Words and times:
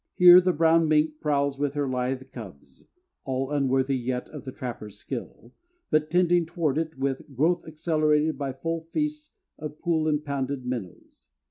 Here 0.15 0.41
the 0.41 0.51
brown 0.51 0.87
mink 0.87 1.19
prowls 1.21 1.59
with 1.59 1.75
her 1.75 1.87
lithe 1.87 2.31
cubs, 2.31 2.85
all 3.23 3.51
unworthy 3.51 3.95
yet 3.95 4.29
of 4.29 4.45
the 4.45 4.51
trapper's 4.51 4.97
skill, 4.97 5.53
but 5.91 6.09
tending 6.09 6.47
toward 6.47 6.79
it 6.79 6.97
with 6.97 7.35
growth 7.35 7.67
accelerated 7.67 8.35
by 8.35 8.53
full 8.53 8.79
feasts 8.79 9.29
of 9.59 9.77
pool 9.77 10.07
impounded 10.07 10.65
minnows. 10.65 11.29